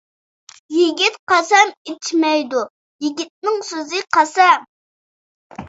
يىگىت 0.75 1.19
قەسەم 1.31 1.73
ئىچمەيدۇ، 1.93 2.65
يىگىتنىڭ 3.07 3.63
سۆزى 3.71 4.05
قەسەم. 4.21 4.69